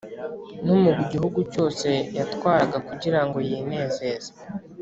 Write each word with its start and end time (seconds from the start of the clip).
no 0.65 0.75
mu 0.83 0.91
gihugu 1.11 1.39
cyose 1.53 1.89
yatwaraga, 2.17 2.77
kugira 2.87 3.19
ngo 3.25 3.37
yinezeze 3.47 4.31